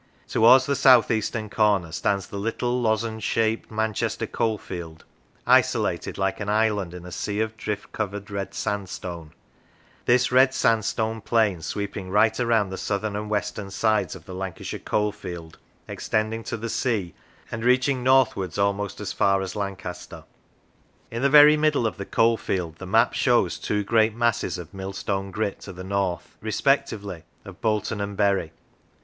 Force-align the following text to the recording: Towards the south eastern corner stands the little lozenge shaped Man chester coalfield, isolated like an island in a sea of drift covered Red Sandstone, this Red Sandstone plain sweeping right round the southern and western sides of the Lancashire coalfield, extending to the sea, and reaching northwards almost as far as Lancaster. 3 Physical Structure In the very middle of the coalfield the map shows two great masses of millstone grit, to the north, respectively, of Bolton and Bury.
Towards 0.27 0.65
the 0.65 0.75
south 0.75 1.11
eastern 1.11 1.47
corner 1.47 1.91
stands 1.91 2.25
the 2.25 2.39
little 2.39 2.81
lozenge 2.81 3.21
shaped 3.21 3.69
Man 3.69 3.93
chester 3.93 4.25
coalfield, 4.25 5.05
isolated 5.45 6.17
like 6.17 6.39
an 6.39 6.49
island 6.49 6.95
in 6.95 7.05
a 7.05 7.11
sea 7.11 7.39
of 7.39 7.55
drift 7.55 7.91
covered 7.91 8.31
Red 8.31 8.55
Sandstone, 8.55 9.31
this 10.05 10.31
Red 10.31 10.55
Sandstone 10.55 11.21
plain 11.21 11.61
sweeping 11.61 12.09
right 12.09 12.35
round 12.39 12.71
the 12.71 12.79
southern 12.79 13.15
and 13.15 13.29
western 13.29 13.69
sides 13.69 14.15
of 14.15 14.25
the 14.25 14.33
Lancashire 14.33 14.79
coalfield, 14.79 15.59
extending 15.87 16.43
to 16.45 16.57
the 16.57 16.67
sea, 16.67 17.13
and 17.51 17.63
reaching 17.63 18.01
northwards 18.01 18.57
almost 18.57 18.99
as 19.01 19.13
far 19.13 19.39
as 19.43 19.55
Lancaster. 19.55 20.23
3 20.23 20.23
Physical 20.23 20.23
Structure 20.23 21.15
In 21.17 21.21
the 21.21 21.29
very 21.29 21.57
middle 21.57 21.85
of 21.85 21.97
the 21.97 22.07
coalfield 22.07 22.77
the 22.77 22.87
map 22.87 23.13
shows 23.13 23.59
two 23.59 23.83
great 23.83 24.15
masses 24.15 24.57
of 24.57 24.73
millstone 24.73 25.29
grit, 25.29 25.59
to 25.59 25.71
the 25.71 25.83
north, 25.83 26.37
respectively, 26.41 27.23
of 27.45 27.61
Bolton 27.61 28.01
and 28.01 28.17
Bury. 28.17 28.51